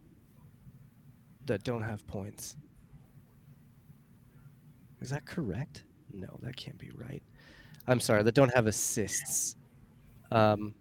[1.47, 2.55] that don't have points.
[5.01, 5.83] Is that correct?
[6.13, 7.23] No, that can't be right.
[7.87, 9.55] I'm sorry, that don't have assists.
[10.31, 10.73] Um,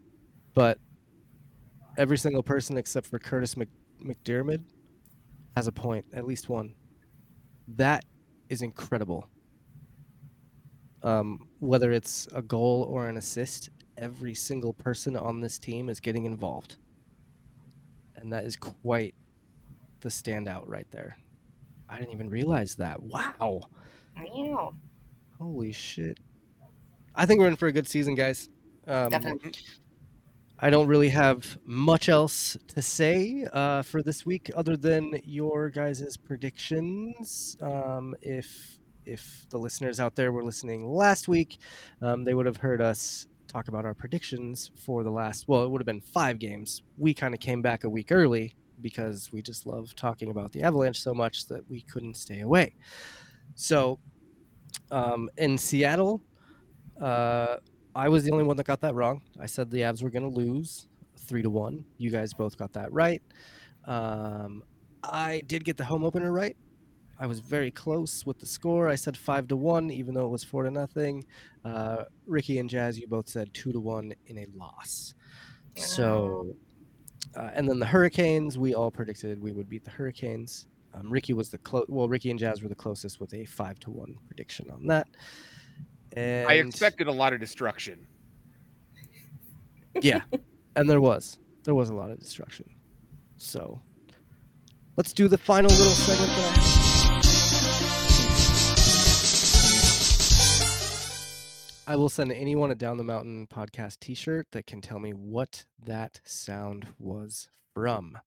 [0.55, 0.79] but
[1.99, 3.69] every single person except for Curtis Mc,
[4.05, 4.63] McDermott
[5.57, 6.75] has a point, at least one.
[7.69, 8.05] That
[8.49, 9.29] is incredible.
[11.03, 16.01] Um, whether it's a goal or an assist, every single person on this team is
[16.01, 16.77] getting involved.
[18.17, 19.15] And that is quite
[20.07, 21.19] the standout right there.
[21.89, 23.03] I didn't even realize that.
[23.03, 23.63] Wow.
[24.17, 24.73] Meow.
[25.37, 26.21] Holy shit.
[27.17, 28.49] I think we're in for a good season, guys.
[28.87, 29.53] Um, Definitely.
[30.61, 35.71] I don't really have much else to say uh, for this week other than your
[35.71, 37.57] guys' predictions.
[37.61, 41.59] Um, if if the listeners out there were listening last week,
[42.01, 45.49] um, they would have heard us talk about our predictions for the last.
[45.49, 46.83] Well, it would have been five games.
[46.97, 50.63] We kind of came back a week early because we just love talking about the
[50.63, 52.75] Avalanche so much that we couldn't stay away.
[53.55, 53.99] So,
[54.91, 56.21] um, in Seattle,
[57.01, 57.57] uh,
[57.95, 59.23] I was the only one that got that wrong.
[59.41, 61.85] I said the Avs were going to lose three to one.
[61.99, 63.23] You guys both got that right.
[63.87, 64.63] Um,
[65.03, 66.57] I did get the home opener right.
[67.19, 68.89] I was very close with the score.
[68.89, 71.25] I said five to one, even though it was four to nothing.
[71.65, 75.15] Uh, Ricky and Jazz, you both said two to one in a loss.
[75.77, 76.55] So,
[77.37, 80.67] uh, and then the Hurricanes, we all predicted we would beat the Hurricanes.
[80.95, 81.85] Um, Ricky was the close.
[81.89, 85.09] Well, Ricky and Jazz were the closest with a five to one prediction on that.
[86.17, 88.07] And I expected a lot of destruction.
[90.01, 90.23] yeah,
[90.77, 92.69] and there was there was a lot of destruction.
[93.37, 93.81] So
[94.97, 96.96] let's do the final little segment.
[101.87, 101.97] I...
[101.97, 106.21] Will send anyone a Down the Mountain podcast T-shirt that can tell me what that
[106.25, 108.19] sound was from.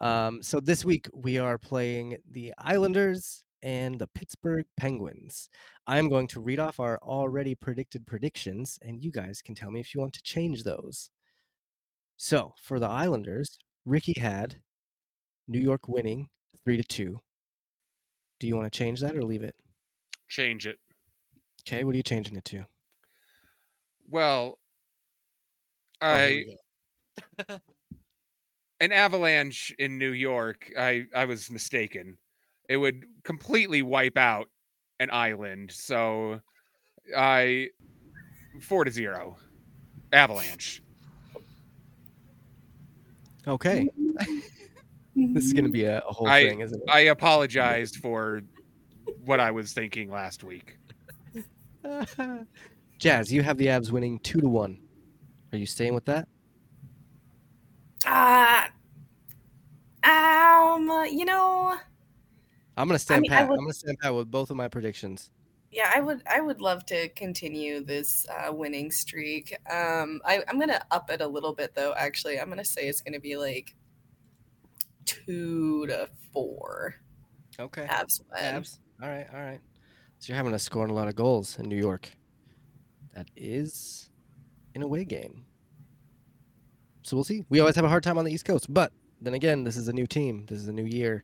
[0.00, 5.48] Um, so this week we are playing the Islanders and the Pittsburgh Penguins.
[5.86, 9.80] I'm going to read off our already predicted predictions, and you guys can tell me
[9.80, 11.10] if you want to change those.
[12.16, 14.56] So for the Islanders, Ricky had
[15.48, 16.28] New York winning
[16.64, 17.20] three to two.
[18.38, 19.56] Do you want to change that or leave it?
[20.28, 20.78] Change it.
[21.66, 22.64] Okay, what are you changing it to?
[24.08, 24.58] Well,
[26.02, 26.56] Oh, I we
[27.48, 27.58] go.
[28.80, 30.70] an avalanche in New York.
[30.78, 32.18] I I was mistaken.
[32.68, 34.48] it would completely wipe out
[35.00, 35.70] an island.
[35.72, 36.40] So
[37.16, 37.70] I
[38.60, 39.38] four to zero.
[40.12, 40.82] Avalanche.
[43.48, 43.88] Okay.
[45.16, 46.90] this is going to be a, a whole I- thing, isn't it?
[46.90, 48.42] I apologized for
[49.24, 50.76] what I was thinking last week.
[52.98, 54.78] Jazz, you have the Avs winning two to one.
[55.52, 56.28] Are you staying with that?
[58.06, 58.64] Uh,
[60.04, 61.76] um, you know,
[62.76, 63.48] I'm going to stand mean, pat.
[63.48, 65.30] would- I'm to stand pat with both of my predictions.
[65.72, 69.56] yeah, I would, I would love to continue this uh, winning streak.
[69.70, 71.92] Um, I, I'm gonna up it a little bit though.
[71.96, 73.74] Actually, I'm gonna say it's gonna be like
[75.04, 76.94] two to four.
[77.58, 77.86] Okay.
[77.86, 78.62] Avs win.
[78.62, 78.78] Avs.
[79.02, 79.60] All right, all right.
[80.26, 82.10] So you're having us scoring a lot of goals in New York.
[83.14, 84.10] That is
[84.74, 85.44] an away game.
[87.04, 87.44] So we'll see.
[87.48, 89.86] We always have a hard time on the East Coast, but then again, this is
[89.86, 90.44] a new team.
[90.48, 91.22] This is a new year,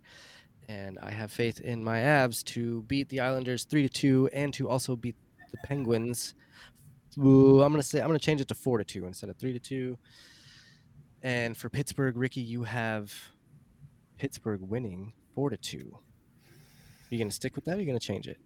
[0.69, 4.55] and I have faith in my Avs to beat the Islanders three to two, and
[4.55, 5.17] to also beat
[5.51, 6.37] the Penguins.
[7.19, 9.53] Ooh, I'm gonna say I'm gonna change it to four to two instead of three
[9.53, 9.99] to two.
[11.25, 13.13] And for Pittsburgh, Ricky, you have
[14.17, 15.99] Pittsburgh winning four to two.
[17.11, 17.73] you gonna stick with that?
[17.73, 18.39] Or are you gonna change it?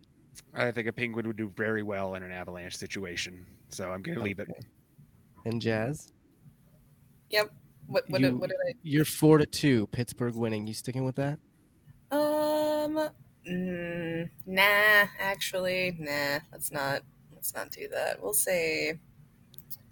[0.55, 3.45] I think a penguin would do very well in an avalanche situation.
[3.69, 4.49] So I'm gonna leave it.
[4.51, 4.61] Okay.
[5.45, 6.13] And Jazz,
[7.31, 7.51] Yep.
[7.89, 9.87] What, what, You- did, what did you're four to two.
[9.89, 10.67] Pittsburgh winning.
[10.67, 11.39] You sticking with that?
[12.11, 13.09] Um,
[13.49, 15.07] mm, nah.
[15.21, 16.41] Actually, nah.
[16.53, 17.03] Let's not.
[17.33, 18.21] Let's not do that.
[18.21, 18.99] We'll say.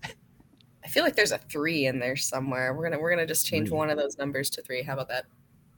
[0.04, 2.74] I feel like there's a three in there somewhere.
[2.74, 3.76] We're gonna we're gonna just change Three.
[3.78, 4.82] one of those numbers to three.
[4.82, 5.24] How about that?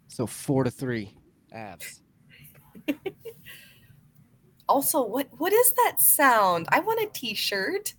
[0.09, 1.15] So four to three.
[1.55, 2.01] Avs.
[4.69, 6.67] Also, what what is that sound?
[6.71, 7.95] I want a T-shirt.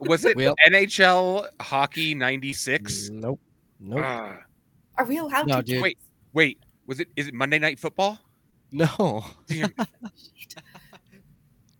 [0.00, 3.10] Was it Well- NHL hockey '96?
[3.10, 3.40] nope.
[3.80, 4.00] Nope.
[4.02, 4.38] Ah,
[4.96, 5.62] Are we allowed No, to?
[5.62, 5.82] dude.
[5.82, 5.98] wait,
[6.32, 6.58] wait.
[6.86, 7.08] Was it?
[7.16, 8.18] Is it Monday Night Football?
[8.72, 9.24] no.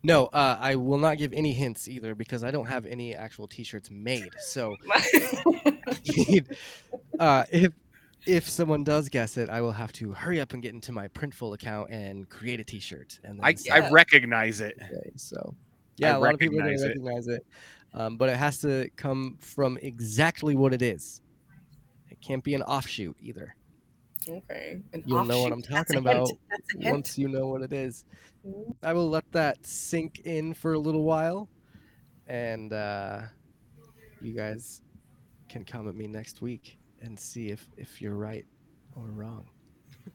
[0.05, 0.27] No.
[0.27, 3.91] Uh, I will not give any hints either because I don't have any actual T-shirts
[3.91, 4.31] made.
[4.39, 4.77] So
[7.19, 7.73] uh, if
[8.29, 11.09] if someone does guess it, I will have to hurry up and get into my
[11.09, 13.19] Printful account and create a T-shirt.
[13.25, 14.79] And then I, I recognize it.
[14.83, 15.55] Okay, so
[15.97, 17.47] yeah, I a lot of people are gonna recognize recognize it.
[17.95, 21.23] it, um, but it has to come from exactly what it is.
[22.11, 23.55] It can't be an offshoot either.
[24.29, 24.83] okay.
[24.93, 25.53] An You'll know what.
[25.53, 26.93] I'm talking about That's a hint.
[26.93, 28.05] Once you know what it is,
[28.47, 28.75] Mm.
[28.85, 31.49] I will let that sink in for a little while,
[32.29, 33.23] and uh,
[34.21, 34.81] you guys
[35.49, 38.47] can come at me next week and see if if you're right
[38.97, 39.49] or wrong.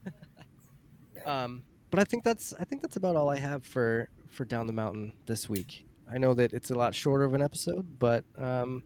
[1.26, 4.66] um, but I think that's I think that's about all I have for for down
[4.66, 5.86] the mountain this week.
[6.12, 8.82] I know that it's a lot shorter of an episode, but um,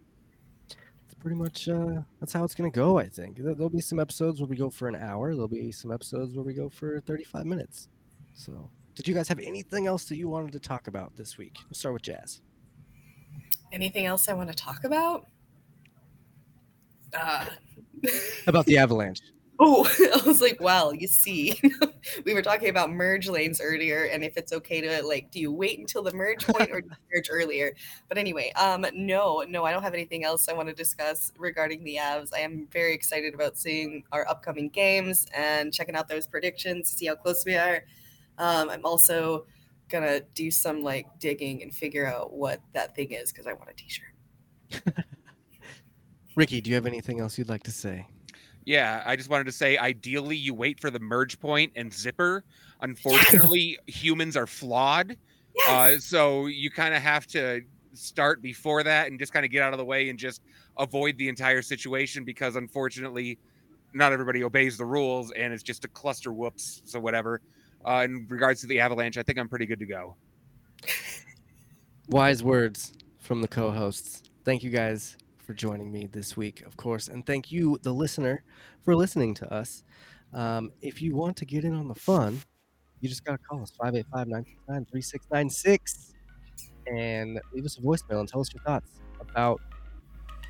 [0.69, 2.97] it's pretty much uh, that's how it's gonna go.
[2.99, 5.33] I think There- there'll be some episodes where we go for an hour.
[5.33, 7.89] There'll be some episodes where we go for 35 minutes.
[8.35, 11.57] So, did you guys have anything else that you wanted to talk about this week?
[11.69, 12.41] We'll start with Jazz.
[13.73, 15.27] Anything else I want to talk about?
[17.13, 17.45] Uh,
[18.47, 19.21] About the Avalanche.
[19.59, 19.87] oh,
[20.23, 21.59] I was like, wow, you see,
[22.25, 25.51] we were talking about merge lanes earlier, and if it's okay to like, do you
[25.51, 27.75] wait until the merge point or do you merge earlier?
[28.07, 31.83] But anyway, um, no, no, I don't have anything else I want to discuss regarding
[31.83, 32.29] the Avs.
[32.33, 37.07] I am very excited about seeing our upcoming games and checking out those predictions, see
[37.07, 37.83] how close we are.
[38.37, 39.45] Um, I'm also
[39.89, 43.69] gonna do some like digging and figure out what that thing is because I want
[43.69, 44.93] a T-shirt.
[46.39, 48.07] Ricky, do you have anything else you'd like to say?
[48.63, 52.45] Yeah, I just wanted to say ideally you wait for the merge point and zipper.
[52.81, 55.17] Unfortunately, humans are flawed.
[55.67, 57.59] Uh, so you kind of have to
[57.91, 60.41] start before that and just kind of get out of the way and just
[60.77, 63.37] avoid the entire situation because unfortunately
[63.93, 67.41] not everybody obeys the rules and it's just a cluster whoops so whatever
[67.85, 70.15] uh, in regards to the avalanche i think i'm pretty good to go
[72.09, 74.23] Wise words from the co hosts.
[74.45, 75.17] Thank you guys
[75.49, 77.07] for joining me this week, of course.
[77.07, 78.43] And thank you, the listener,
[78.85, 79.83] for listening to us.
[80.31, 82.39] Um, if you want to get in on the fun,
[82.99, 86.13] you just got to call us 585 969 3696
[86.85, 89.59] and leave us a voicemail and tell us your thoughts about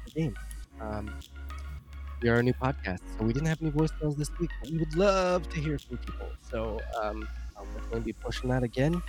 [0.05, 0.35] the game.
[0.81, 1.09] Um,
[2.21, 4.79] we are a new podcast, so we didn't have any voicemails this week, but we
[4.79, 6.27] would love to hear from people.
[6.41, 7.25] So um,
[7.55, 9.01] I'll definitely be pushing that again.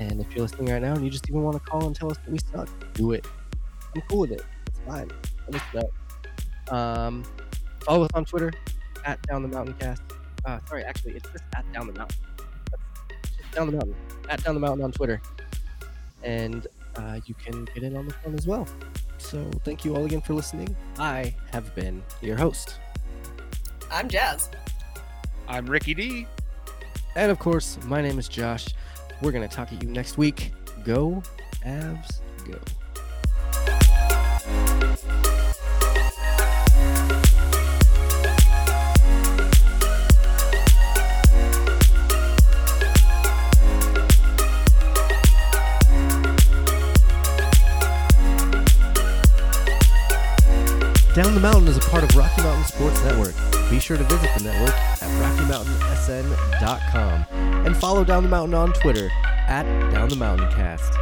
[0.00, 2.10] And if you're listening right now and you just even want to call and tell
[2.10, 3.24] us that we suck, do it.
[3.94, 4.42] I'm cool with it.
[4.86, 5.10] It's fine.
[5.48, 6.76] Let us know.
[6.76, 7.24] Um,
[7.80, 8.52] follow us on Twitter
[9.04, 10.02] at Down the Mountain Cast.
[10.44, 12.16] Uh, sorry, actually, it's just at Down the Mountain.
[13.22, 13.94] Just Down the Mountain.
[14.28, 15.20] At Down the Mountain on Twitter.
[16.22, 16.66] And
[16.96, 18.66] uh, you can get in on the fun as well.
[19.18, 20.74] So thank you all again for listening.
[20.98, 22.78] I have been your host.
[23.90, 24.50] I'm Jazz.
[25.48, 26.26] I'm Ricky D.
[27.16, 28.68] And of course, my name is Josh.
[29.20, 30.52] We're going to talk at you next week.
[30.84, 31.22] Go,
[31.66, 32.58] Avs, go.
[51.22, 53.34] Down the Mountain is a part of Rocky Mountain Sports Network.
[53.68, 57.26] Be sure to visit the network at RockyMountainSN.com
[57.66, 59.10] and follow Down the Mountain on Twitter
[59.46, 60.94] at Down the Mountain Cast.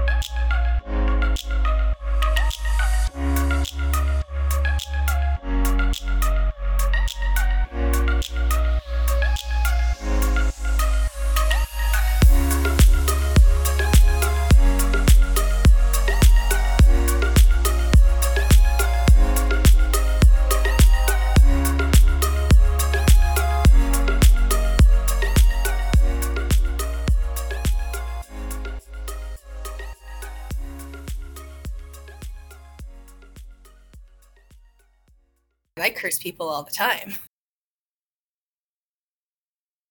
[36.59, 37.15] All the time.